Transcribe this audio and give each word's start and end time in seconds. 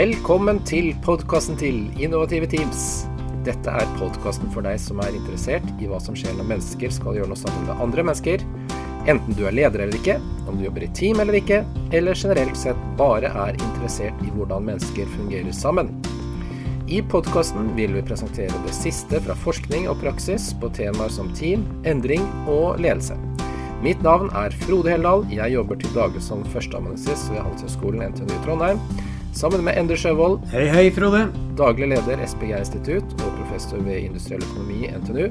Velkommen 0.00 0.62
til 0.64 0.94
podkasten 1.04 1.58
til 1.60 1.82
Innovative 2.00 2.46
Teams. 2.48 3.02
Dette 3.44 3.68
er 3.82 3.90
podkasten 3.98 4.48
for 4.54 4.64
deg 4.64 4.78
som 4.80 5.02
er 5.04 5.12
interessert 5.12 5.66
i 5.76 5.90
hva 5.90 5.98
som 6.00 6.16
skjer 6.16 6.38
når 6.38 6.46
mennesker 6.54 6.94
skal 6.96 7.18
gjøre 7.18 7.28
noe 7.28 7.36
sammen 7.36 7.66
med 7.68 7.82
andre 7.84 8.06
mennesker. 8.08 8.44
Enten 9.12 9.36
du 9.36 9.42
er 9.44 9.52
leder 9.58 9.82
eller 9.84 9.98
ikke, 9.98 10.16
om 10.48 10.56
du 10.56 10.64
jobber 10.64 10.86
i 10.86 10.88
team 10.96 11.20
eller 11.20 11.36
ikke, 11.36 11.58
eller 11.92 12.16
generelt 12.16 12.56
sett 12.56 12.80
bare 12.96 13.28
er 13.42 13.60
interessert 13.60 14.24
i 14.24 14.32
hvordan 14.38 14.70
mennesker 14.70 15.12
fungerer 15.18 15.52
sammen. 15.52 15.92
I 16.88 17.04
podkasten 17.12 17.74
vil 17.76 17.92
vi 17.98 18.06
presentere 18.08 18.64
det 18.64 18.72
siste 18.80 19.20
fra 19.26 19.36
forskning 19.44 19.90
og 19.92 20.00
praksis 20.00 20.54
på 20.64 20.72
temaer 20.80 21.12
som 21.12 21.28
team, 21.36 21.68
endring 21.84 22.24
og 22.48 22.80
ledelse. 22.80 23.20
Mitt 23.84 24.00
navn 24.04 24.32
er 24.32 24.56
Frode 24.64 24.96
Heldal. 24.96 25.28
Jeg 25.28 25.58
jobber 25.58 25.76
til 25.76 25.92
daglig 25.92 26.24
som 26.24 26.48
førsteamanuensis 26.56 27.28
ved 27.34 27.44
Handelshøyskolen 27.44 28.14
NTNU 28.14 28.40
Trondheim. 28.48 28.80
Sammen 29.32 29.62
med 29.62 29.78
Endre 29.78 29.94
Sjøvold, 29.96 30.40
Hei, 30.50 30.64
hei, 30.68 30.88
Frode. 30.90 31.28
daglig 31.58 31.86
leder 31.92 32.18
SPG 32.26 32.50
Institutt 32.58 33.14
og 33.22 33.30
professor 33.38 33.78
ved 33.86 34.02
industriell 34.08 34.42
økonomi 34.42 34.88
i 34.88 34.90
NTNU. 34.90 35.28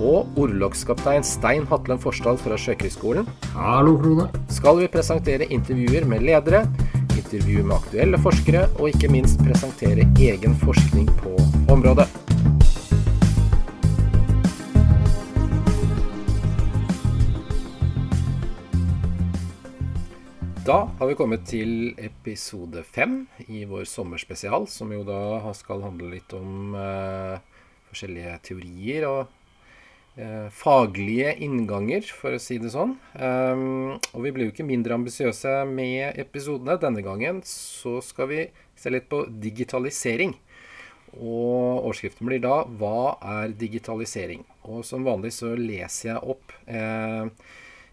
Og 0.00 0.38
orlogskaptein 0.38 1.26
Stein 1.26 1.66
Hatlen 1.66 1.98
Forsdal 1.98 2.38
fra 2.38 2.56
Sjøkrigsskolen 2.56 3.26
Hallo, 3.56 3.98
Frode. 3.98 4.28
skal 4.48 4.78
vi 4.78 4.88
presentere 4.88 5.50
intervjuer 5.50 6.06
med 6.06 6.22
ledere, 6.22 6.66
intervju 7.18 7.64
med 7.64 7.76
aktuelle 7.76 8.18
forskere, 8.18 8.68
og 8.78 8.94
ikke 8.94 9.10
minst 9.10 9.42
presentere 9.42 10.06
egen 10.18 10.54
forskning 10.62 11.10
på 11.22 11.36
området. 11.72 12.21
Da 20.62 20.84
har 20.98 21.08
vi 21.10 21.14
kommet 21.18 21.42
til 21.50 21.96
episode 21.98 22.84
fem 22.86 23.24
i 23.50 23.64
vår 23.66 23.82
sommerspesial, 23.90 24.68
som 24.70 24.92
jo 24.94 25.00
da 25.02 25.50
skal 25.58 25.80
handle 25.82 26.12
litt 26.12 26.30
om 26.38 26.76
eh, 26.78 27.40
forskjellige 27.88 28.36
teorier 28.46 29.06
og 29.08 29.32
eh, 30.14 30.46
faglige 30.54 31.32
innganger, 31.42 32.06
for 32.06 32.36
å 32.36 32.38
si 32.38 32.60
det 32.62 32.70
sånn. 32.76 32.92
Um, 33.18 33.96
og 34.12 34.20
vi 34.22 34.30
blir 34.36 34.46
jo 34.46 34.52
ikke 34.52 34.68
mindre 34.68 34.94
ambisiøse 35.00 35.56
med 35.66 36.20
episodene. 36.22 36.78
Denne 36.78 37.02
gangen 37.02 37.42
så 37.48 37.96
skal 37.98 38.30
vi 38.30 38.44
se 38.78 38.94
litt 38.94 39.10
på 39.10 39.24
digitalisering. 39.42 40.36
Og 41.16 41.82
overskriften 41.88 42.30
blir 42.30 42.38
da 42.38 42.62
'Hva 42.62 43.18
er 43.18 43.58
digitalisering?' 43.58 44.46
Og 44.70 44.86
som 44.86 45.02
vanlig 45.02 45.34
så 45.34 45.56
leser 45.58 46.14
jeg 46.14 46.22
opp 46.22 46.54
eh, 46.70 47.26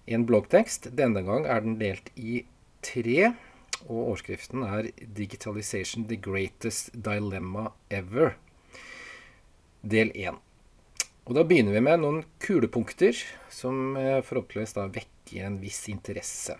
en 0.05 0.29
bloggtekst. 0.29 0.93
Denne 0.93 1.25
gang 1.25 1.49
er 1.49 1.65
den 1.65 1.81
delt 1.81 2.13
i 2.13 2.45
tre. 2.81 3.33
Og 3.87 3.95
overskriften 4.09 4.63
er 4.63 4.91
'Digitalization 4.99 6.07
the 6.07 6.17
greatest 6.17 6.91
dilemma 6.93 7.71
ever'. 7.89 8.35
Del 9.83 10.11
1. 10.15 10.35
Og 11.25 11.35
da 11.35 11.43
begynner 11.43 11.75
vi 11.77 11.79
med 11.79 11.99
noen 12.01 12.23
kulepunkter 12.41 13.13
som 13.53 13.95
eh, 13.97 14.23
forhåpentligvis 14.25 14.73
da 14.73 14.87
vekker 14.89 15.45
en 15.45 15.59
viss 15.61 15.87
interesse. 15.87 16.57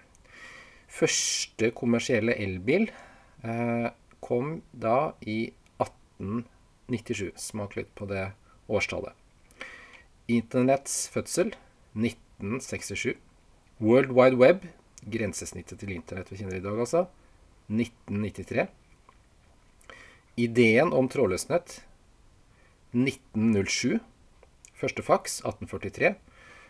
Første 0.87 1.71
kommersielle 1.71 2.35
elbil 2.37 2.91
eh, 3.43 3.89
kom 4.21 4.61
da 4.71 5.13
i 5.21 5.51
1897. 5.81 7.33
Smak 7.35 7.75
litt 7.79 7.89
på 7.97 8.05
det 8.09 8.29
årstallet. 8.69 9.17
Internetts 10.29 11.09
fødsel 11.09 11.55
1967. 11.97 13.17
World 13.81 14.13
Wide 14.13 14.37
Web, 14.37 14.65
grensesnittet 15.11 15.81
til 15.81 15.93
internett 15.95 16.31
vi 16.31 16.39
kjenner 16.39 16.59
i 16.59 16.63
dag, 16.63 16.79
altså, 16.79 17.05
1993. 17.69 18.67
Ideen 20.39 20.93
om 20.95 21.09
trådløsnett 21.11 21.79
1907. 22.95 23.99
Første 24.79 25.03
faks 25.05 25.39
1843. 25.43 26.13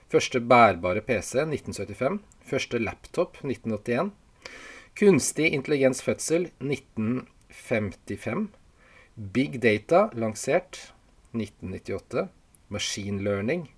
Første 0.09 0.41
bærbare 0.41 1.03
PC 1.05 1.45
1975. 1.45 2.19
Første 2.50 2.79
laptop 2.81 3.38
1981. 3.44 4.11
Kunstig 5.00 5.51
intelligens 5.53 6.01
fødsel 6.03 6.50
1955. 6.59 8.50
Big 9.33 9.61
data 9.61 10.07
lansert 10.13 10.94
1998. 11.33 12.27
Machine 12.69 13.21
learning 13.21 13.69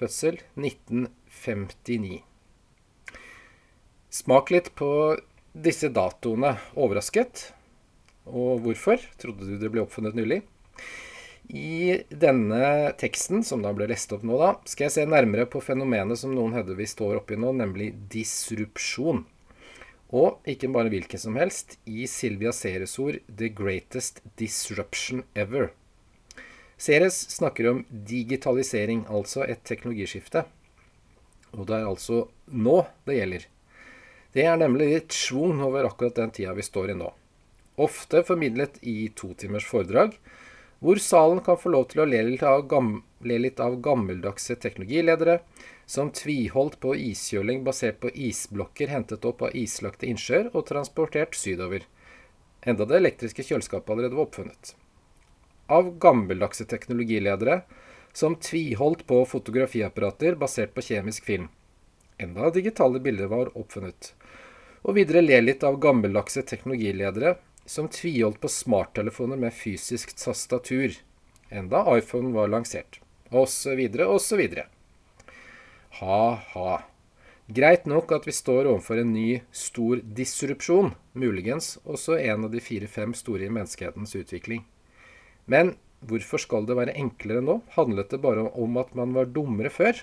fødsel 0.00 0.40
1959. 0.56 2.29
Smak 4.10 4.50
litt 4.50 4.72
på 4.74 5.16
disse 5.54 5.86
datoene. 5.94 6.56
Overrasket? 6.74 7.52
Og 8.26 8.58
hvorfor? 8.64 8.98
Trodde 9.22 9.46
du 9.46 9.52
det 9.60 9.68
ble 9.70 9.84
oppfunnet 9.84 10.16
nylig? 10.18 10.40
I 11.46 12.02
denne 12.10 12.90
teksten, 12.98 13.44
som 13.46 13.62
da 13.62 13.70
ble 13.74 13.86
lest 13.90 14.10
opp 14.14 14.24
nå, 14.26 14.34
da, 14.38 14.48
skal 14.66 14.88
jeg 14.88 14.94
se 14.96 15.04
nærmere 15.06 15.46
på 15.50 15.62
fenomenet 15.62 16.18
som 16.18 16.34
noen 16.34 16.56
hevder 16.58 16.78
vi 16.78 16.88
står 16.90 17.20
oppi 17.20 17.38
nå, 17.38 17.52
nemlig 17.58 17.92
disrupsjon. 18.10 19.22
Og 20.10 20.42
ikke 20.50 20.72
bare 20.74 20.90
hvilken 20.90 21.22
som 21.22 21.38
helst, 21.38 21.78
i 21.86 22.08
Silvia 22.10 22.50
Ceres 22.50 22.96
ord 22.98 23.20
'The 23.30 23.52
greatest 23.54 24.24
disruption 24.42 25.22
ever'. 25.38 25.70
Ceres 26.78 27.14
snakker 27.30 27.70
om 27.70 27.86
digitalisering, 27.90 29.06
altså 29.06 29.46
et 29.46 29.62
teknologiskifte. 29.62 30.44
Og 31.54 31.66
det 31.70 31.78
er 31.78 31.86
altså 31.86 32.26
nå 32.50 32.82
det 33.06 33.20
gjelder. 33.20 33.48
Det 34.32 34.44
er 34.46 34.60
nemlig 34.60 34.86
litt 34.92 35.16
schwung 35.16 35.58
over 35.66 35.88
akkurat 35.88 36.14
den 36.20 36.30
tida 36.34 36.54
vi 36.54 36.62
står 36.62 36.92
i 36.92 36.98
nå. 37.00 37.08
Ofte 37.80 38.22
formidlet 38.26 38.78
i 38.86 39.08
to 39.16 39.32
timers 39.34 39.66
foredrag, 39.66 40.14
hvor 40.80 41.00
salen 41.02 41.42
kan 41.44 41.58
få 41.60 41.72
lov 41.74 41.88
til 41.90 42.02
å 42.02 42.08
le 42.08 42.20
litt 42.24 42.44
av, 42.46 42.62
gam 42.70 43.00
litt 43.26 43.60
av 43.60 43.80
gammeldagse 43.84 44.56
teknologiledere 44.62 45.40
som 45.90 46.12
tviholdt 46.14 46.78
på 46.80 46.94
iskjøling 46.96 47.64
basert 47.66 47.98
på 48.00 48.12
isblokker 48.14 48.92
hentet 48.92 49.26
opp 49.28 49.42
av 49.44 49.56
islagte 49.58 50.06
innsjøer 50.08 50.52
og 50.54 50.68
transportert 50.70 51.34
sydover, 51.36 51.84
enda 52.62 52.86
det 52.86 53.00
elektriske 53.00 53.44
kjøleskapet 53.44 53.92
allerede 53.92 54.16
var 54.16 54.28
oppfunnet. 54.28 54.74
Av 55.68 55.90
gammeldagse 56.02 56.64
teknologiledere 56.70 57.62
som 58.16 58.38
tviholdt 58.38 59.04
på 59.10 59.24
fotografiapparater 59.28 60.38
basert 60.38 60.72
på 60.74 60.86
kjemisk 60.86 61.26
film, 61.26 61.50
enda 62.22 62.50
digitale 62.54 63.00
bilder 63.00 63.30
var 63.32 63.52
oppfunnet. 63.58 64.12
Og 64.84 64.96
videre 64.96 65.22
le 65.24 65.40
litt 65.42 65.64
av 65.66 65.80
gammeldagse 65.82 66.44
teknologiledere 66.48 67.36
som 67.68 67.88
tviholdt 67.92 68.40
på 68.42 68.50
smarttelefoner 68.50 69.40
med 69.40 69.54
fysisk 69.54 70.14
tastatur, 70.18 70.96
enda 71.50 71.84
iPhone 71.96 72.32
var 72.34 72.48
lansert, 72.52 73.00
osv., 73.30 73.82
osv. 74.06 74.42
Ha-ha. 76.00 76.72
Greit 77.50 77.86
nok 77.90 78.12
at 78.14 78.28
vi 78.28 78.32
står 78.34 78.68
overfor 78.70 79.00
en 79.02 79.12
ny, 79.12 79.40
stor 79.50 80.02
disrupsjon, 80.16 80.92
muligens 81.18 81.74
også 81.82 82.18
en 82.20 82.46
av 82.46 82.52
de 82.54 82.62
fire-fem 82.62 83.14
store 83.18 83.48
i 83.48 83.50
menneskehetens 83.50 84.14
utvikling. 84.14 84.62
Men 85.50 85.74
hvorfor 86.06 86.38
skal 86.38 86.68
det 86.68 86.78
være 86.78 86.94
enklere 86.94 87.42
nå? 87.42 87.58
Handlet 87.74 88.14
det 88.14 88.22
bare 88.22 88.46
om 88.54 88.78
at 88.78 88.94
man 88.94 89.16
var 89.16 89.32
dummere 89.34 89.72
før? 89.74 89.98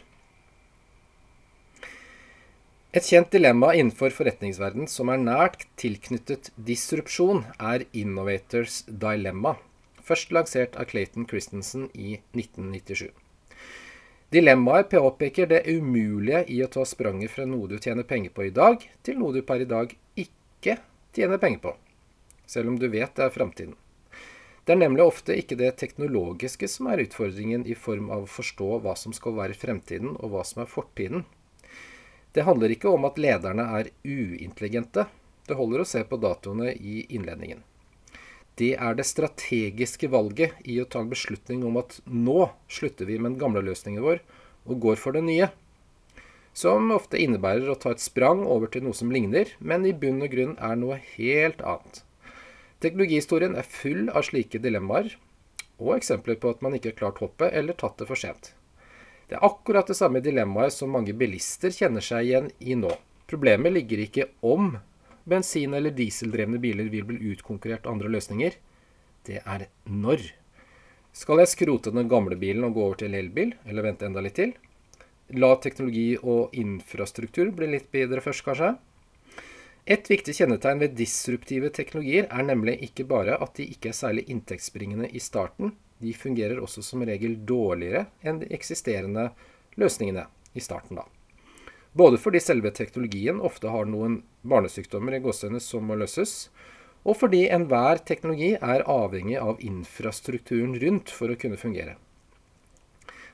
Et 2.98 3.06
kjent 3.06 3.30
dilemma 3.30 3.76
innenfor 3.78 4.10
forretningsverden 4.16 4.88
som 4.90 5.12
er 5.14 5.20
nært 5.22 5.68
tilknyttet 5.78 6.48
disrupsjon, 6.70 7.44
er 7.62 7.84
Innovators 7.94 8.80
Dilemma, 8.90 9.52
først 10.08 10.32
lansert 10.34 10.80
av 10.82 10.88
Clayton 10.90 11.28
Christensen 11.30 11.92
i 11.94 12.16
1997. 12.34 13.12
Dilemmaet 14.34 14.90
påpeker 14.96 15.52
det 15.52 15.62
umulige 15.68 16.42
i 16.50 16.58
å 16.66 16.72
ta 16.74 16.88
spranget 16.90 17.36
fra 17.36 17.46
noe 17.46 17.70
du 17.70 17.78
tjener 17.78 18.08
penger 18.08 18.34
på 18.34 18.48
i 18.48 18.56
dag, 18.56 18.82
til 19.06 19.22
noe 19.22 19.36
du 19.36 19.44
per 19.46 19.62
i 19.62 19.70
dag 19.70 19.94
ikke 20.18 20.80
tjener 21.14 21.44
penger 21.44 21.68
på, 21.68 21.78
selv 22.50 22.74
om 22.74 22.82
du 22.82 22.90
vet 22.90 23.14
det 23.14 23.28
er 23.28 23.36
framtiden. 23.36 23.78
Det 24.66 24.74
er 24.74 24.86
nemlig 24.88 25.06
ofte 25.06 25.38
ikke 25.38 25.60
det 25.60 25.76
teknologiske 25.84 26.66
som 26.72 26.90
er 26.90 27.06
utfordringen 27.06 27.70
i 27.70 27.78
form 27.78 28.10
av 28.10 28.26
å 28.26 28.36
forstå 28.42 28.82
hva 28.82 28.98
som 28.98 29.14
skal 29.14 29.38
være 29.38 29.60
fremtiden 29.60 30.18
og 30.18 30.34
hva 30.34 30.48
som 30.48 30.66
er 30.66 30.72
fortiden. 30.72 31.28
Det 32.34 32.46
handler 32.46 32.74
ikke 32.74 32.92
om 32.92 33.08
at 33.08 33.20
lederne 33.22 33.66
er 33.80 33.92
uintelligente. 34.06 35.08
Det 35.48 35.56
holder 35.58 35.84
å 35.84 35.88
se 35.88 36.04
på 36.04 36.20
datoene 36.22 36.74
i 36.76 37.06
innledningen. 37.08 37.64
Det 38.58 38.74
er 38.74 38.98
det 38.98 39.06
strategiske 39.06 40.10
valget 40.10 40.58
i 40.66 40.80
å 40.82 40.88
ta 40.90 41.04
en 41.04 41.12
beslutning 41.12 41.62
om 41.68 41.78
at 41.78 42.00
nå 42.10 42.50
slutter 42.74 43.06
vi 43.06 43.20
med 43.20 43.36
den 43.36 43.42
gamle 43.44 43.62
løsningen 43.62 44.02
vår 44.02 44.24
og 44.66 44.82
går 44.82 45.00
for 45.02 45.14
det 45.14 45.24
nye. 45.28 45.52
Som 46.58 46.90
ofte 46.96 47.22
innebærer 47.22 47.70
å 47.70 47.78
ta 47.78 47.94
et 47.94 48.02
sprang 48.02 48.42
over 48.50 48.72
til 48.74 48.88
noe 48.88 48.98
som 48.98 49.14
ligner, 49.14 49.52
men 49.62 49.86
i 49.86 49.94
bunn 49.94 50.24
og 50.26 50.34
grunn 50.34 50.56
er 50.58 50.80
noe 50.82 50.98
helt 51.14 51.62
annet. 51.62 52.02
Teknologihistorien 52.82 53.54
er 53.58 53.70
full 53.70 54.10
av 54.10 54.26
slike 54.26 54.62
dilemmaer, 54.64 55.14
og 55.78 55.94
eksempler 56.00 56.42
på 56.42 56.50
at 56.50 56.66
man 56.66 56.74
ikke 56.74 56.96
har 56.96 57.02
klart 57.04 57.22
hoppet 57.22 57.54
eller 57.54 57.78
tatt 57.78 58.02
det 58.02 58.10
for 58.10 58.18
sent. 58.18 58.57
Det 59.28 59.36
er 59.36 59.44
akkurat 59.44 59.88
det 59.90 59.98
samme 60.00 60.22
dilemmaet 60.24 60.72
som 60.74 60.94
mange 60.96 61.14
bilister 61.18 61.74
kjenner 61.76 62.04
seg 62.04 62.30
igjen 62.30 62.52
i 62.60 62.78
nå. 62.80 62.94
Problemet 63.28 63.74
ligger 63.76 64.00
ikke 64.06 64.30
om 64.48 64.78
bensin- 65.28 65.76
eller 65.76 65.92
dieseldrevne 65.92 66.62
biler 66.64 66.88
vil 66.90 67.04
bli 67.10 67.34
utkonkurrert 67.34 67.86
av 67.86 67.98
andre 67.98 68.12
løsninger, 68.14 68.56
det 69.28 69.42
er 69.44 69.68
når. 69.84 70.24
Skal 71.12 71.42
jeg 71.42 71.52
skrote 71.52 71.92
den 71.92 72.08
gamle 72.08 72.38
bilen 72.40 72.64
og 72.64 72.78
gå 72.78 72.86
over 72.86 73.02
til 73.02 73.16
elbil, 73.18 73.52
eller 73.66 73.84
vente 73.84 74.08
enda 74.08 74.24
litt 74.24 74.38
til? 74.40 74.54
La 75.36 75.56
teknologi 75.60 76.14
og 76.22 76.54
infrastruktur 76.56 77.52
bli 77.52 77.68
litt 77.74 77.90
bedre 77.92 78.24
først, 78.24 78.46
kanskje? 78.48 78.78
Et 79.88 80.08
viktig 80.12 80.36
kjennetegn 80.36 80.80
ved 80.84 80.96
disruptive 81.00 81.72
teknologier 81.76 82.30
er 82.32 82.48
nemlig 82.48 82.78
ikke 82.88 83.06
bare 83.08 83.36
at 83.44 83.60
de 83.60 83.68
ikke 83.72 83.92
er 83.92 84.00
særlig 84.00 84.26
inntektsbringende 84.32 85.12
i 85.12 85.20
starten, 85.24 85.74
de 86.00 86.14
fungerer 86.14 86.62
også 86.62 86.84
som 86.86 87.04
regel 87.06 87.38
dårligere 87.46 88.06
enn 88.22 88.42
de 88.44 88.50
eksisterende 88.54 89.30
løsningene 89.78 90.28
i 90.54 90.64
starten. 90.64 90.98
da. 90.98 91.06
Både 91.98 92.18
fordi 92.22 92.40
selve 92.44 92.72
teknologien 92.72 93.40
ofte 93.42 93.72
har 93.74 93.88
noen 93.90 94.22
barnesykdommer 94.46 95.18
i 95.18 95.22
gåsehudene 95.24 95.62
som 95.64 95.88
må 95.88 95.98
løses, 95.98 96.50
og 97.08 97.18
fordi 97.18 97.48
enhver 97.54 98.02
teknologi 98.06 98.52
er 98.56 98.86
avhengig 98.86 99.40
av 99.40 99.62
infrastrukturen 99.64 100.76
rundt 100.82 101.14
for 101.14 101.32
å 101.32 101.38
kunne 101.40 101.58
fungere. 101.58 101.96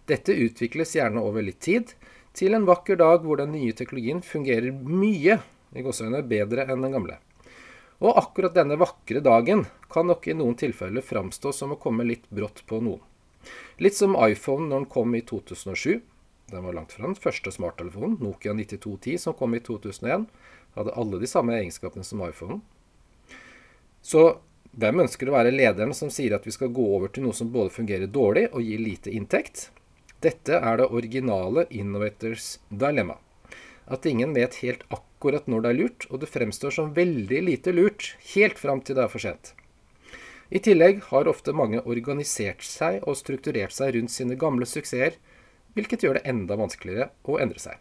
Dette 0.08 0.36
utvikles 0.36 0.96
gjerne 0.96 1.24
over 1.24 1.44
litt 1.44 1.62
tid, 1.64 1.96
til 2.34 2.56
en 2.58 2.66
vakker 2.68 2.98
dag 3.00 3.26
hvor 3.26 3.40
den 3.40 3.54
nye 3.54 3.76
teknologien 3.78 4.24
fungerer 4.26 4.72
mye 4.74 5.38
i 5.74 5.84
gåseøyne 5.86 6.24
bedre 6.28 6.66
enn 6.68 6.86
den 6.86 6.96
gamle. 6.96 7.20
Og 8.04 8.18
akkurat 8.20 8.56
denne 8.56 8.76
vakre 8.80 9.22
dagen 9.24 9.64
kan 9.92 10.10
nok 10.10 10.28
i 10.28 10.36
noen 10.36 10.58
tilfeller 10.60 11.06
framstå 11.06 11.54
som 11.56 11.72
å 11.72 11.80
komme 11.80 12.04
litt 12.04 12.26
brått 12.30 12.66
på 12.68 12.82
noen. 12.84 13.00
Litt 13.80 13.96
som 13.96 14.18
iPhone 14.20 14.68
når 14.68 14.84
den 14.84 14.90
kom 14.92 15.16
i 15.16 15.24
2007. 15.24 16.02
Den 16.52 16.66
var 16.68 16.76
langt 16.76 16.92
fra 16.92 17.08
den 17.08 17.16
første 17.16 17.52
smarttelefonen. 17.52 18.18
Nokia 18.20 18.54
9210 18.54 19.22
som 19.24 19.36
kom 19.40 19.56
i 19.56 19.62
2001, 19.64 20.28
hadde 20.76 20.96
alle 21.00 21.20
de 21.22 21.30
samme 21.30 21.56
egenskapene 21.56 22.04
som 22.08 22.24
iPhone. 22.28 22.60
Så 24.04 24.26
hvem 24.76 25.04
ønsker 25.06 25.30
å 25.30 25.38
være 25.38 25.54
lederen 25.56 25.96
som 25.96 26.12
sier 26.12 26.36
at 26.36 26.48
vi 26.48 26.54
skal 26.56 26.74
gå 26.76 26.84
over 26.98 27.12
til 27.14 27.24
noe 27.28 27.38
som 27.38 27.52
både 27.54 27.72
fungerer 27.72 28.12
dårlig 28.12 28.50
og 28.52 28.68
gir 28.68 28.84
lite 28.84 29.14
inntekt? 29.16 29.70
Dette 30.24 30.60
er 30.60 30.80
det 30.80 30.92
originale 30.92 31.66
Innovators 31.72 32.58
dilemma. 32.70 33.16
At 33.88 34.06
ingen 34.08 34.36
vet 34.36 34.60
helt 34.64 34.84
akkurat 34.90 35.13
akkurat 35.24 35.46
når 35.48 35.62
det 35.64 35.70
er 35.72 35.78
lurt, 35.80 36.06
og 36.12 36.20
det 36.20 36.28
fremstår 36.28 36.74
som 36.76 36.96
veldig 36.96 37.38
lite 37.48 37.72
lurt 37.72 38.18
helt 38.34 38.60
fram 38.60 38.82
til 38.84 38.98
det 38.98 39.06
er 39.06 39.12
for 39.12 39.24
sent. 39.24 39.54
I 40.52 40.60
tillegg 40.60 41.00
har 41.08 41.30
ofte 41.32 41.56
mange 41.56 41.80
organisert 41.88 42.62
seg 42.68 43.00
og 43.08 43.16
strukturert 43.16 43.72
seg 43.72 43.96
rundt 43.96 44.12
sine 44.12 44.36
gamle 44.36 44.68
suksesser, 44.68 45.16
hvilket 45.74 46.04
gjør 46.04 46.20
det 46.20 46.28
enda 46.28 46.58
vanskeligere 46.60 47.08
å 47.24 47.40
endre 47.40 47.64
seg. 47.64 47.80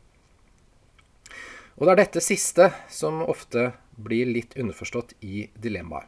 Og 1.77 1.89
det 1.89 1.93
er 1.93 2.01
dette 2.05 2.23
siste 2.23 2.71
som 2.89 3.25
ofte 3.27 3.73
blir 3.99 4.31
litt 4.31 4.55
underforstått 4.55 5.17
i 5.21 5.49
dilemmaet. 5.59 6.07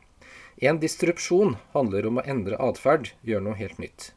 En 0.62 0.78
distrupsjon 0.78 1.56
handler 1.74 2.06
om 2.06 2.22
å 2.22 2.26
endre 2.30 2.60
atferd, 2.62 3.10
gjøre 3.26 3.42
noe 3.48 3.58
helt 3.58 3.82
nytt. 3.82 4.12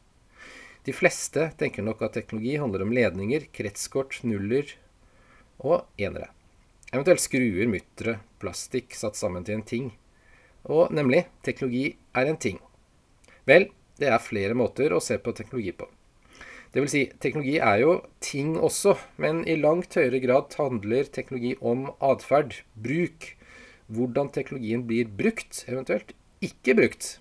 De 0.86 0.94
fleste 0.94 1.50
tenker 1.58 1.82
nok 1.82 2.06
at 2.06 2.14
teknologi 2.14 2.54
handler 2.62 2.86
om 2.86 2.94
ledninger, 2.94 3.50
kretskort, 3.50 4.22
nuller 4.22 4.70
og 5.58 5.82
enere. 5.98 6.30
Eventuelt 6.88 7.20
skruer, 7.20 7.66
muttere, 7.68 8.18
plastikk 8.40 8.94
satt 8.96 9.18
sammen 9.18 9.44
til 9.44 9.58
en 9.58 9.66
ting. 9.68 9.90
Og 10.72 10.92
nemlig 10.94 11.26
teknologi 11.44 11.98
er 12.16 12.30
en 12.30 12.40
ting. 12.40 12.56
Vel, 13.48 13.68
det 14.00 14.08
er 14.08 14.22
flere 14.24 14.56
måter 14.56 14.94
å 14.96 15.02
se 15.04 15.18
på 15.20 15.34
teknologi 15.36 15.74
på. 15.76 15.88
Det 16.72 16.82
vil 16.84 16.90
si, 16.92 17.02
teknologi 17.20 17.56
er 17.64 17.82
jo 17.82 17.92
ting 18.24 18.56
også, 18.60 18.94
men 19.20 19.40
i 19.48 19.56
langt 19.60 19.96
høyere 19.96 20.20
grad 20.20 20.56
handler 20.60 21.08
teknologi 21.12 21.54
om 21.64 21.88
atferd, 22.04 22.58
bruk. 22.76 23.32
Hvordan 23.92 24.28
teknologien 24.32 24.84
blir 24.88 25.08
brukt, 25.08 25.62
eventuelt 25.68 26.12
ikke 26.44 26.76
brukt. 26.76 27.14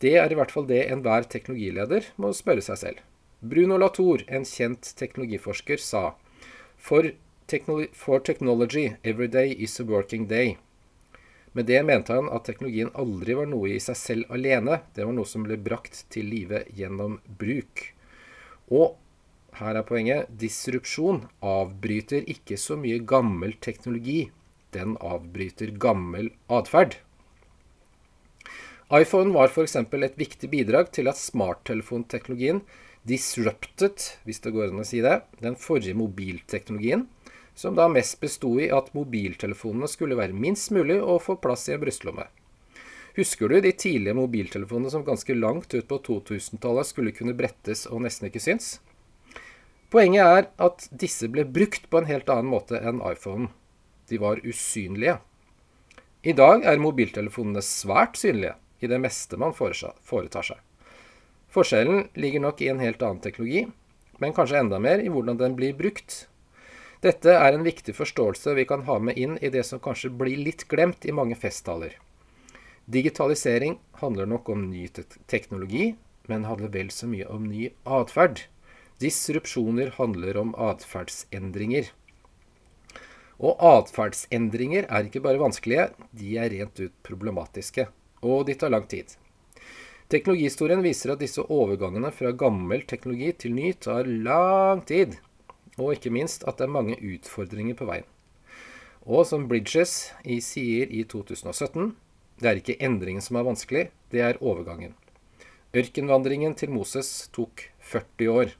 Det 0.00 0.16
er 0.18 0.32
i 0.32 0.36
hvert 0.36 0.52
fall 0.52 0.68
det 0.68 0.86
enhver 0.90 1.28
teknologileder 1.32 2.08
må 2.20 2.32
spørre 2.36 2.64
seg 2.64 2.80
selv. 2.80 3.02
Bruno 3.40 3.76
Latour, 3.80 4.24
en 4.28 4.44
kjent 4.48 4.92
teknologiforsker, 4.98 5.80
sa 5.80 6.14
for 6.80 7.12
For 7.52 8.20
technology, 8.20 8.96
every 9.04 9.28
day 9.28 9.50
is 9.50 9.78
a 9.80 9.84
working 9.84 10.26
day. 10.26 10.56
Med 11.52 11.66
det 11.66 11.82
mente 11.84 12.14
han 12.14 12.30
at 12.32 12.46
teknologien 12.48 12.88
aldri 12.96 13.34
var 13.36 13.50
noe 13.50 13.74
i 13.74 13.80
seg 13.82 13.98
selv 14.00 14.32
alene. 14.32 14.78
Det 14.96 15.04
var 15.04 15.12
noe 15.12 15.28
som 15.28 15.44
ble 15.44 15.58
brakt 15.60 16.06
til 16.08 16.30
live 16.32 16.62
gjennom 16.72 17.18
bruk. 17.26 17.84
Og 18.72 18.96
her 19.60 19.76
er 19.76 19.84
poenget 19.84 20.32
disrupsjon 20.40 21.26
avbryter 21.44 22.24
ikke 22.24 22.56
så 22.56 22.78
mye 22.80 23.04
gammel 23.04 23.52
teknologi. 23.60 24.30
Den 24.72 24.96
avbryter 24.96 25.76
gammel 25.76 26.32
atferd. 26.48 27.02
iPhone 28.88 29.36
var 29.36 29.52
f.eks. 29.52 29.76
et 29.76 30.16
viktig 30.16 30.48
bidrag 30.48 30.88
til 30.92 31.08
at 31.08 31.20
smarttelefonteknologien 31.20 32.64
disrupted, 33.04 34.00
hvis 34.24 34.40
det 34.40 34.56
går 34.56 34.72
an 34.72 34.80
å 34.80 34.88
si 34.88 35.04
det, 35.04 35.20
den 35.44 35.60
forrige 35.60 36.00
mobilteknologien 36.00 37.10
som 37.54 37.74
da 37.76 37.88
mest 37.88 38.20
besto 38.20 38.54
i 38.60 38.70
at 38.72 38.92
mobiltelefonene 38.96 39.88
skulle 39.90 40.16
være 40.18 40.36
minst 40.36 40.72
mulig 40.72 40.98
å 41.02 41.18
få 41.20 41.36
plass 41.40 41.68
i 41.68 41.74
en 41.76 41.82
brystlomme. 41.82 42.28
Husker 43.16 43.52
du 43.52 43.60
de 43.60 43.74
tidlige 43.76 44.16
mobiltelefonene 44.16 44.90
som 44.90 45.04
ganske 45.04 45.34
langt 45.36 45.74
ut 45.74 45.88
på 45.88 45.98
2000-tallet 46.06 46.88
skulle 46.88 47.12
kunne 47.12 47.36
brettes 47.36 47.84
og 47.90 48.00
nesten 48.06 48.30
ikke 48.30 48.40
syns? 48.40 48.78
Poenget 49.92 50.24
er 50.24 50.48
at 50.64 50.86
disse 50.88 51.28
ble 51.28 51.44
brukt 51.44 51.90
på 51.92 52.00
en 52.00 52.08
helt 52.08 52.30
annen 52.32 52.48
måte 52.48 52.80
enn 52.80 53.02
iPhonen. 53.04 53.50
De 54.08 54.16
var 54.20 54.40
usynlige. 54.40 55.18
I 56.24 56.32
dag 56.38 56.64
er 56.64 56.80
mobiltelefonene 56.80 57.60
svært 57.66 58.16
synlige 58.16 58.56
i 58.80 58.88
det 58.88 58.98
meste 59.02 59.36
man 59.36 59.52
foretar 59.52 60.48
seg. 60.48 60.58
Forskjellen 61.52 62.06
ligger 62.16 62.40
nok 62.40 62.62
i 62.64 62.70
en 62.72 62.80
helt 62.80 63.02
annen 63.04 63.20
teknologi, 63.20 63.66
men 64.22 64.32
kanskje 64.32 64.62
enda 64.62 64.80
mer 64.80 65.02
i 65.04 65.10
hvordan 65.12 65.36
den 65.36 65.56
blir 65.58 65.76
brukt 65.76 66.22
dette 67.02 67.32
er 67.34 67.56
en 67.56 67.64
viktig 67.66 67.96
forståelse 67.98 68.52
vi 68.54 68.64
kan 68.70 68.84
ha 68.86 69.00
med 69.02 69.18
inn 69.18 69.34
i 69.42 69.50
det 69.50 69.64
som 69.66 69.80
kanskje 69.82 70.12
blir 70.14 70.38
litt 70.38 70.68
glemt 70.70 71.02
i 71.02 71.14
mange 71.14 71.34
festtaler. 71.34 71.96
Digitalisering 72.86 73.80
handler 73.98 74.28
nok 74.30 74.50
om 74.54 74.68
ny 74.70 74.86
teknologi, 75.30 75.96
men 76.30 76.46
handler 76.46 76.70
vel 76.70 76.92
så 76.94 77.08
mye 77.10 77.26
om 77.26 77.48
ny 77.50 77.72
atferd. 77.82 78.44
Disrupsjoner 79.02 79.90
handler 79.96 80.38
om 80.38 80.54
atferdsendringer. 80.54 81.90
Og 83.42 83.58
atferdsendringer 83.66 84.86
er 84.86 85.10
ikke 85.10 85.24
bare 85.26 85.42
vanskelige, 85.42 85.88
de 86.14 86.36
er 86.38 86.54
rent 86.54 86.78
ut 86.84 86.94
problematiske. 87.02 87.88
Og 88.22 88.46
de 88.46 88.54
tar 88.54 88.70
lang 88.70 88.86
tid. 88.86 89.16
Teknologihistorien 90.12 90.86
viser 90.86 91.16
at 91.16 91.22
disse 91.24 91.42
overgangene 91.42 92.14
fra 92.14 92.30
gammel 92.30 92.86
teknologi 92.86 93.32
til 93.42 93.58
ny 93.58 93.74
tar 93.74 94.06
lang 94.06 94.86
tid 94.86 95.18
og 95.78 95.94
ikke 95.94 96.12
minst 96.12 96.44
at 96.48 96.58
det 96.58 96.66
er 96.66 96.76
mange 96.76 96.98
utfordringer 96.98 97.78
på 97.78 97.88
veien. 97.88 98.08
Og 99.02 99.26
som 99.26 99.48
Bridges 99.50 100.12
sier 100.22 100.90
i 100.90 101.02
2017, 101.08 101.94
det 102.42 102.48
er 102.50 102.58
ikke 102.60 102.78
endringen 102.82 103.24
som 103.24 103.38
er 103.38 103.46
vanskelig, 103.46 103.88
det 104.12 104.22
er 104.22 104.40
overgangen. 104.42 104.94
Ørkenvandringen 105.72 106.54
til 106.58 106.70
Moses 106.70 107.30
tok 107.32 107.68
40 107.80 108.28
år. 108.30 108.52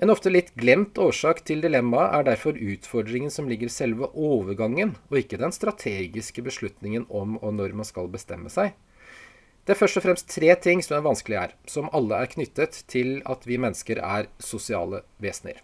En 0.00 0.12
ofte 0.12 0.30
litt 0.32 0.52
glemt 0.56 0.98
årsak 1.00 1.42
til 1.44 1.60
dilemmaet 1.64 2.14
er 2.16 2.26
derfor 2.30 2.56
utfordringen 2.56 3.32
som 3.32 3.48
ligger 3.50 3.72
selve 3.72 4.08
overgangen, 4.16 4.94
og 5.10 5.18
ikke 5.20 5.40
den 5.40 5.52
strategiske 5.52 6.44
beslutningen 6.44 7.04
om 7.08 7.36
og 7.40 7.56
når 7.56 7.74
man 7.76 7.88
skal 7.88 8.08
bestemme 8.12 8.52
seg. 8.52 8.72
Det 9.64 9.74
er 9.74 9.80
først 9.80 10.00
og 10.00 10.06
fremst 10.06 10.30
tre 10.32 10.54
ting 10.56 10.80
som 10.84 10.96
er 10.96 11.04
vanskelig 11.04 11.36
her, 11.38 11.56
som 11.68 11.90
alle 11.96 12.16
er 12.16 12.30
knyttet 12.32 12.80
til 12.88 13.20
at 13.28 13.44
vi 13.48 13.60
mennesker 13.60 14.00
er 14.00 14.30
sosiale 14.40 15.02
vesener. 15.20 15.60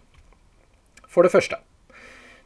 For 1.17 1.25
det 1.25 1.33
første. 1.33 1.57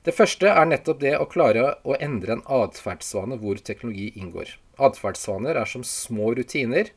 Det 0.07 0.13
første 0.15 0.47
er 0.47 0.67
nettopp 0.69 1.01
det 1.01 1.11
å 1.19 1.25
klare 1.27 1.73
å 1.83 1.97
endre 1.99 2.37
en 2.37 2.43
atferdsvane 2.55 3.35
hvor 3.41 3.59
teknologi 3.59 4.05
inngår. 4.15 4.53
Atferdsvaner 4.79 5.59
er 5.59 5.67
som 5.67 5.83
små 5.83 6.29
rutiner. 6.37 6.93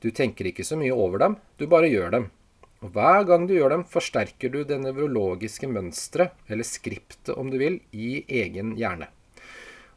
Du 0.00 0.08
tenker 0.16 0.48
ikke 0.48 0.64
så 0.64 0.78
mye 0.80 0.96
over 0.96 1.20
dem, 1.20 1.36
du 1.60 1.66
bare 1.68 1.92
gjør 1.92 2.16
dem. 2.16 2.26
Og 2.80 2.96
hver 2.96 3.28
gang 3.28 3.44
du 3.44 3.52
gjør 3.52 3.74
dem, 3.74 3.84
forsterker 3.84 4.48
du 4.48 4.62
det 4.64 4.80
nevrologiske 4.80 5.68
mønsteret, 5.68 6.32
eller 6.48 6.64
skriptet 6.64 7.36
om 7.36 7.52
du 7.52 7.60
vil, 7.60 7.82
i 7.92 8.24
egen 8.40 8.72
hjerne. 8.80 9.12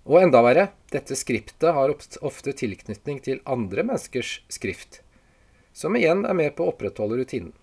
Og 0.03 0.25
enda 0.25 0.43
verre, 0.43 0.73
dette 0.91 1.15
skriptet 1.15 1.71
har 1.71 1.95
ofte 1.95 2.51
tilknytning 2.51 3.23
til 3.23 3.39
andre 3.47 3.87
menneskers 3.87 4.41
skrift, 4.51 4.99
som 5.71 5.95
igjen 5.95 6.27
er 6.27 6.35
med 6.35 6.57
på 6.59 6.67
å 6.67 6.75
opprettholde 6.75 7.23
rutinen. 7.23 7.55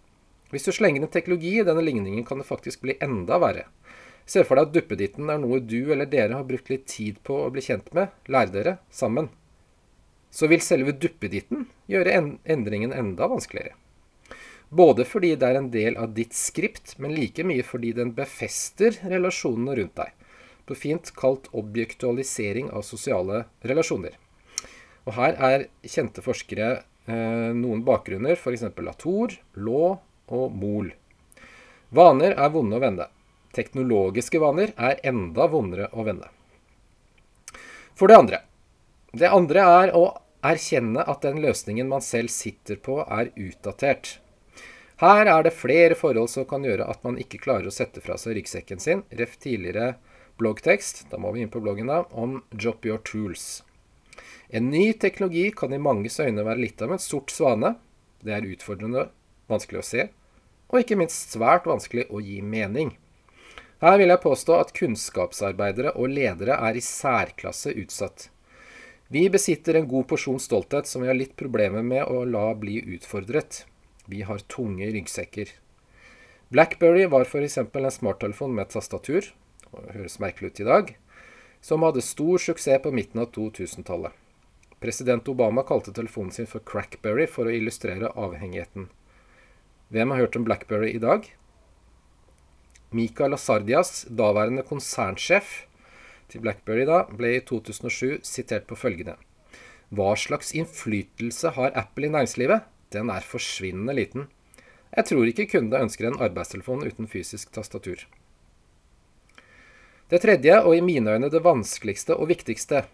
Hvis 0.51 0.67
du 0.67 0.73
slenger 0.75 1.05
en 1.05 1.13
teknologi 1.13 1.57
i 1.61 1.67
denne 1.67 1.83
ligningen, 1.85 2.25
kan 2.27 2.41
det 2.41 2.49
faktisk 2.49 2.83
bli 2.83 2.97
enda 3.01 3.39
verre. 3.43 3.69
Se 4.27 4.43
for 4.47 4.59
deg 4.59 4.69
at 4.69 4.75
duppeditten 4.75 5.31
er 5.31 5.39
noe 5.43 5.61
du 5.63 5.93
eller 5.93 6.09
dere 6.11 6.37
har 6.39 6.47
brukt 6.47 6.71
litt 6.71 6.87
tid 6.91 7.21
på 7.27 7.37
å 7.45 7.51
bli 7.55 7.63
kjent 7.65 7.91
med, 7.97 8.11
lære 8.31 8.55
dere, 8.55 8.75
sammen. 8.95 9.31
Så 10.31 10.47
vil 10.51 10.63
selve 10.63 10.95
duppeditten 10.95 11.67
gjøre 11.91 12.15
endringen 12.47 12.95
enda 12.95 13.27
vanskeligere. 13.31 13.75
Både 14.71 15.03
fordi 15.03 15.33
det 15.35 15.49
er 15.49 15.59
en 15.59 15.71
del 15.75 15.97
av 15.99 16.13
ditt 16.15 16.35
skript, 16.39 16.95
men 17.03 17.15
like 17.17 17.43
mye 17.47 17.65
fordi 17.67 17.91
den 17.97 18.13
befester 18.15 18.95
relasjonene 19.03 19.77
rundt 19.79 19.97
deg. 19.99 20.17
på 20.71 20.75
fint 20.79 21.09
kalt 21.19 21.49
objektualisering 21.51 22.69
av 22.71 22.85
sosiale 22.87 23.41
relasjoner. 23.67 24.13
Og 25.03 25.17
her 25.17 25.35
er 25.35 25.65
kjente 25.83 26.23
forskere 26.23 26.69
eh, 27.11 27.51
noen 27.59 27.83
bakgrunner, 27.83 28.39
f.eks. 28.39 28.69
Latour, 28.79 29.35
Law 29.59 29.97
og 30.31 30.55
mol. 30.57 30.93
Vaner 31.91 32.37
er 32.39 32.53
vonde 32.55 32.79
å 32.79 32.83
vende. 32.83 33.09
Teknologiske 33.55 34.39
vaner 34.39 34.73
er 34.79 35.01
enda 35.07 35.47
vondere 35.51 35.91
å 35.93 36.07
vende. 36.07 36.31
For 37.99 38.09
det 38.09 38.17
andre. 38.17 38.43
Det 39.13 39.29
andre 39.29 39.65
er 39.83 39.95
å 39.99 40.05
erkjenne 40.47 41.03
at 41.03 41.25
den 41.27 41.41
løsningen 41.43 41.89
man 41.91 42.03
selv 42.05 42.31
sitter 42.33 42.79
på, 42.81 43.01
er 43.03 43.33
utdatert. 43.35 44.21
Her 45.01 45.27
er 45.33 45.43
det 45.45 45.57
flere 45.57 45.97
forhold 45.97 46.31
som 46.31 46.47
kan 46.49 46.65
gjøre 46.65 46.87
at 46.93 47.03
man 47.05 47.19
ikke 47.21 47.41
klarer 47.43 47.71
å 47.71 47.75
sette 47.75 48.03
fra 48.05 48.19
seg 48.21 48.37
ryggsekken 48.37 48.81
sin. 48.81 49.03
Ref 49.11 49.39
tidligere 49.41 49.95
bloggtekst, 50.41 51.07
da 51.11 51.19
må 51.21 51.33
vi 51.35 51.43
inn 51.45 51.53
på 51.53 51.63
bloggen 51.65 51.91
da, 51.91 52.05
om 52.13 52.43
Drop 52.53 52.87
Your 52.87 53.01
Tools. 53.05 53.63
En 54.49 54.71
ny 54.71 54.93
teknologi 54.93 55.51
kan 55.57 55.73
i 55.73 55.81
manges 55.81 56.21
øyne 56.21 56.45
være 56.45 56.65
litt 56.65 56.83
av 56.83 56.93
en 56.95 57.03
sort 57.03 57.33
svane. 57.33 57.75
Det 58.21 58.35
er 58.37 58.49
utfordrende, 58.49 59.09
vanskelig 59.49 59.81
å 59.81 59.87
se, 59.89 60.07
og 60.71 60.81
ikke 60.81 60.99
minst 60.99 61.35
svært 61.35 61.67
vanskelig 61.69 62.07
å 62.11 62.23
gi 62.25 62.41
mening. 62.43 62.95
Her 63.81 63.97
vil 63.97 64.13
jeg 64.13 64.23
påstå 64.23 64.59
at 64.61 64.75
kunnskapsarbeidere 64.77 65.95
og 65.97 66.13
ledere 66.13 66.59
er 66.61 66.77
i 66.77 66.85
særklasse 66.85 67.73
utsatt. 67.81 68.29
Vi 69.11 69.25
besitter 69.33 69.75
en 69.75 69.89
god 69.91 70.07
porsjon 70.11 70.39
stolthet 70.39 70.87
som 70.87 71.03
vi 71.03 71.09
har 71.11 71.17
litt 71.19 71.33
problemer 71.41 71.83
med 71.83 72.05
å 72.07 72.23
la 72.29 72.53
bli 72.55 72.77
utfordret. 72.95 73.65
Vi 74.07 74.23
har 74.23 74.45
tunge 74.53 74.87
ryggsekker. 74.93 75.51
Blackberry 76.51 77.07
var 77.11 77.25
f.eks. 77.27 77.59
en 77.59 77.91
smarttelefon 77.91 78.55
med 78.55 78.71
tastatur, 78.71 79.33
og 79.73 79.91
høres 79.95 80.19
merkelig 80.23 80.53
ut 80.53 80.61
i 80.61 80.69
dag, 80.69 80.95
som 81.61 81.83
hadde 81.87 82.05
stor 82.05 82.39
suksess 82.39 82.83
på 82.83 82.93
midten 82.95 83.23
av 83.23 83.33
2000-tallet. 83.35 84.13
President 84.81 85.29
Obama 85.29 85.63
kalte 85.67 85.93
telefonen 85.93 86.33
sin 86.33 86.49
for 86.49 86.65
Crackberry 86.65 87.27
for 87.29 87.49
å 87.49 87.55
illustrere 87.55 88.13
avhengigheten. 88.17 88.89
Hvem 89.91 90.13
har 90.13 90.23
hørt 90.23 90.37
om 90.39 90.45
Blackberry 90.47 90.93
i 90.95 91.03
dag? 91.03 91.25
Mika 92.95 93.27
Asardias, 93.27 94.05
daværende 94.07 94.63
konsernsjef, 94.63 95.65
til 96.31 96.45
Blackberry 96.45 96.85
da, 96.87 97.01
ble 97.11 97.33
i 97.37 97.41
2007 97.43 98.21
sitert 98.27 98.69
på 98.71 98.79
følgende. 98.79 99.17
Hva 99.91 100.13
slags 100.15 100.53
innflytelse 100.55 101.51
har 101.57 101.75
Apple 101.75 102.07
i 102.07 102.13
næringslivet? 102.15 102.69
Den 102.95 103.11
er 103.11 103.27
forsvinnende 103.27 103.97
liten. 103.99 104.29
Jeg 104.95 105.09
tror 105.11 105.27
ikke 105.27 105.49
kundene 105.57 105.83
ønsker 105.89 106.07
en 106.07 106.21
arbeidstelefon 106.23 106.87
uten 106.87 107.11
fysisk 107.11 107.51
tastatur. 107.55 108.07
Det 110.11 110.23
tredje, 110.23 110.55
og 110.63 110.77
i 110.77 110.87
mine 110.87 111.17
øyne 111.17 111.31
det 111.31 111.43
vanskeligste 111.43 112.15
og 112.15 112.31
viktigste, 112.31 112.85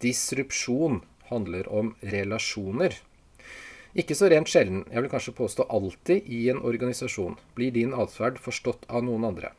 disrupsjon, 0.00 1.02
handler 1.28 1.68
om 1.68 1.92
relasjoner. 2.00 2.96
Ikke 3.96 4.16
så 4.18 4.28
rent 4.28 4.50
sjelden, 4.52 4.82
jeg 4.92 5.02
vil 5.02 5.12
kanskje 5.12 5.32
påstå 5.38 5.64
alltid 5.72 6.26
i 6.28 6.42
en 6.52 6.60
organisasjon, 6.60 7.38
blir 7.56 7.72
din 7.72 7.94
atferd 7.96 8.36
forstått 8.42 8.84
av 8.92 9.06
noen 9.06 9.24
andre. 9.24 9.54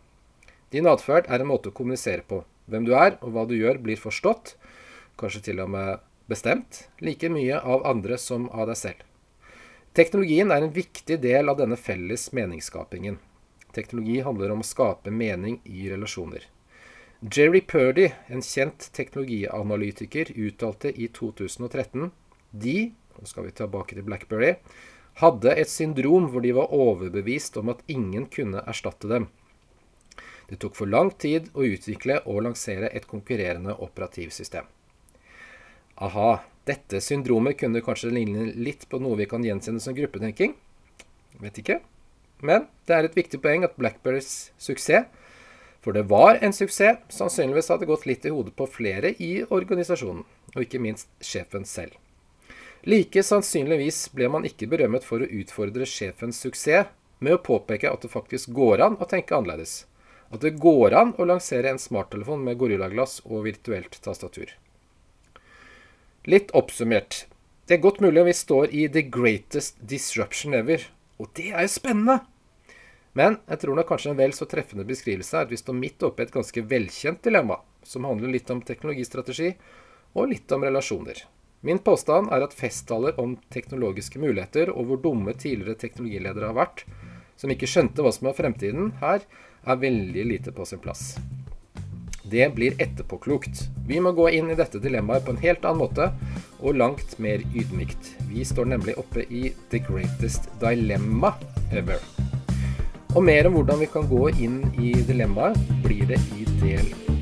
Din 0.70 0.86
atferd 0.86 1.26
er 1.26 1.42
en 1.42 1.50
måte 1.50 1.72
å 1.72 1.74
kommunisere 1.74 2.22
på, 2.28 2.44
hvem 2.70 2.86
du 2.86 2.94
er 2.94 3.16
og 3.24 3.32
hva 3.34 3.48
du 3.50 3.56
gjør, 3.58 3.80
blir 3.82 3.98
forstått, 3.98 4.54
kanskje 5.18 5.42
til 5.48 5.64
og 5.64 5.72
med 5.74 6.04
bestemt, 6.30 6.84
like 7.02 7.32
mye 7.34 7.58
av 7.58 7.88
andre 7.90 8.20
som 8.22 8.46
av 8.52 8.68
deg 8.70 8.78
selv. 8.78 9.02
Teknologien 9.98 10.54
er 10.54 10.62
en 10.62 10.76
viktig 10.76 11.18
del 11.24 11.50
av 11.50 11.58
denne 11.58 11.80
felles 11.80 12.28
meningsskapingen. 12.38 13.18
Teknologi 13.74 14.20
handler 14.22 14.54
om 14.54 14.62
å 14.62 14.68
skape 14.68 15.10
mening 15.10 15.58
i 15.66 15.88
relasjoner. 15.90 16.46
Jerry 17.26 17.64
Purdy, 17.66 18.12
en 18.30 18.46
kjent 18.46 18.92
teknologianalytiker, 18.94 20.36
uttalte 20.38 20.92
i 20.94 21.10
2013 21.10 22.12
de, 22.52 22.78
nå 23.18 23.30
skal 23.30 23.48
vi 23.48 23.56
tilbake 23.58 23.98
til 23.98 24.06
Blackberry, 24.08 24.56
hadde 25.22 25.56
et 25.58 25.72
syndrom 25.72 26.30
hvor 26.32 26.46
de 26.46 26.54
var 26.58 26.74
overbevist 26.74 27.58
om 27.58 27.74
at 27.74 27.84
ingen 27.90 28.28
kunne 28.30 28.64
erstatte 28.70 29.10
dem. 29.10 29.28
Det 30.48 30.60
tok 30.62 30.78
for 30.78 30.88
lang 30.88 31.10
tid 31.20 31.50
å 31.58 31.66
utvikle 31.68 32.22
og 32.26 32.46
lansere 32.46 32.92
et 32.96 33.08
konkurrerende 33.10 33.76
operativsystem. 33.84 34.70
Aha, 35.98 36.30
dette 36.70 37.02
syndromet 37.02 37.58
kunne 37.60 37.82
kanskje 37.84 38.14
ligne 38.14 38.52
litt 38.54 38.86
på 38.88 39.02
noe 39.02 39.18
vi 39.20 39.28
kan 39.28 39.44
gjenkjenne 39.44 39.82
som 39.84 39.98
gruppetenking. 39.98 40.54
Vet 41.42 41.60
ikke. 41.62 41.82
Men 42.46 42.68
det 42.86 42.96
er 42.96 43.08
et 43.08 43.18
viktig 43.18 43.42
poeng 43.42 43.66
at 43.66 43.78
Blackberries 43.82 44.52
suksess, 44.62 45.10
for 45.82 45.96
det 45.96 46.08
var 46.12 46.38
en 46.44 46.54
suksess, 46.54 47.00
sannsynligvis 47.14 47.72
hadde 47.72 47.88
gått 47.90 48.06
litt 48.10 48.26
i 48.28 48.34
hodet 48.34 48.54
på 48.58 48.68
flere 48.70 49.14
i 49.24 49.42
organisasjonen, 49.44 50.26
og 50.56 50.64
ikke 50.64 50.82
minst 50.84 51.10
sjefen 51.24 51.66
selv. 51.66 51.96
Like 52.88 53.24
sannsynligvis 53.24 54.06
ble 54.16 54.30
man 54.32 54.48
ikke 54.48 54.70
berømmet 54.72 55.04
for 55.04 55.20
å 55.20 55.28
utfordre 55.42 55.86
sjefens 55.90 56.40
suksess 56.40 56.94
med 57.20 57.36
å 57.36 57.44
påpeke 57.44 57.90
at 57.92 58.06
det 58.06 58.14
faktisk 58.14 58.54
går 58.56 58.84
an 58.86 58.96
å 59.02 59.10
tenke 59.10 59.36
annerledes 59.36 59.82
at 60.30 60.44
det 60.44 60.58
går 60.60 60.96
an 60.98 61.14
å 61.18 61.28
lansere 61.28 61.72
en 61.72 61.82
smarttelefon 61.82 62.44
med 62.44 62.60
gorillaglass 62.60 63.22
og 63.26 63.46
virtuelt 63.48 64.00
tastatur. 64.04 64.52
Litt 66.28 66.52
oppsummert. 66.58 67.26
Det 67.68 67.78
er 67.78 67.84
godt 67.84 68.02
mulig 68.04 68.26
vi 68.28 68.36
står 68.36 68.74
i 68.76 68.88
the 68.92 69.04
greatest 69.04 69.80
disruption 69.80 70.56
ever. 70.58 70.84
Og 71.18 71.32
det 71.40 71.54
er 71.54 71.68
jo 71.68 71.72
spennende! 71.72 72.20
Men 73.18 73.40
jeg 73.48 73.64
tror 73.64 73.80
nok 73.80 73.88
kanskje 73.90 74.12
en 74.12 74.20
vel 74.20 74.36
så 74.36 74.46
treffende 74.50 74.86
beskrivelse 74.88 75.40
er 75.40 75.48
at 75.48 75.54
vi 75.54 75.58
står 75.58 75.80
midt 75.80 76.04
oppe 76.06 76.22
i 76.22 76.28
et 76.28 76.36
ganske 76.36 76.64
velkjent 76.70 77.24
dilemma, 77.26 77.58
som 77.82 78.06
handler 78.06 78.36
litt 78.36 78.52
om 78.54 78.62
teknologistrategi 78.62 79.56
og 80.14 80.30
litt 80.30 80.52
om 80.54 80.68
relasjoner. 80.68 81.24
Min 81.62 81.80
påstand 81.80 82.30
er 82.32 82.44
at 82.46 82.54
festtaler 82.54 83.18
om 83.20 83.34
teknologiske 83.54 84.22
muligheter 84.22 84.70
og 84.70 84.90
hvor 84.90 85.00
dumme 85.02 85.34
tidligere 85.34 85.80
teknologiledere 85.82 86.52
har 86.52 86.58
vært, 86.58 86.84
som 87.38 87.54
ikke 87.54 87.70
skjønte 87.70 88.06
hva 88.06 88.12
som 88.14 88.30
var 88.30 88.38
fremtiden 88.38 88.92
her, 89.02 89.26
er 89.68 89.82
veldig 89.82 90.26
lite 90.30 90.54
på 90.54 90.66
sin 90.70 90.82
plass. 90.84 91.16
Det 92.28 92.46
blir 92.54 92.76
etterpåklokt. 92.84 93.64
Vi 93.88 94.02
må 94.04 94.12
gå 94.14 94.28
inn 94.36 94.52
i 94.52 94.58
dette 94.60 94.82
dilemmaet 94.84 95.26
på 95.26 95.34
en 95.34 95.42
helt 95.42 95.66
annen 95.66 95.82
måte, 95.82 96.10
og 96.60 96.78
langt 96.78 97.18
mer 97.24 97.42
ydmykt. 97.56 98.14
Vi 98.30 98.46
står 98.46 98.70
nemlig 98.74 98.98
oppe 99.00 99.24
i 99.30 99.48
the 99.72 99.82
greatest 99.82 100.50
dilemma 100.62 101.34
ever. 101.72 102.04
Og 103.16 103.24
mer 103.24 103.48
om 103.48 103.58
hvordan 103.58 103.82
vi 103.82 103.90
kan 103.90 104.10
gå 104.12 104.28
inn 104.36 104.62
i 104.76 104.94
dilemmaet, 105.08 105.58
blir 105.86 106.06
det 106.12 106.20
i 106.38 106.46
del 106.60 107.17